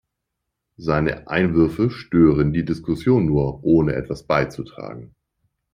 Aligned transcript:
Seine 0.77 1.27
Einwürfe 1.27 1.91
stören 1.91 2.53
die 2.53 2.65
Diskussion 2.65 3.27
nur, 3.27 3.63
ohne 3.63 3.93
etwas 3.93 4.25
beizutragen. 4.25 5.13